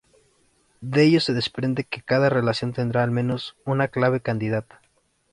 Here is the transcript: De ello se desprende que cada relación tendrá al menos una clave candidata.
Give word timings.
De 0.79 1.03
ello 1.03 1.19
se 1.21 1.35
desprende 1.35 1.83
que 1.83 2.01
cada 2.01 2.27
relación 2.27 2.73
tendrá 2.73 3.03
al 3.03 3.11
menos 3.11 3.55
una 3.65 3.89
clave 3.89 4.19
candidata. 4.19 4.81